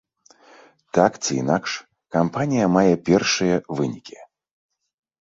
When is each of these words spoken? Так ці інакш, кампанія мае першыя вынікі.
Так 0.97 1.11
ці 1.23 1.33
інакш, 1.43 1.71
кампанія 2.17 2.73
мае 2.79 2.91
першыя 3.13 3.55
вынікі. 3.81 4.17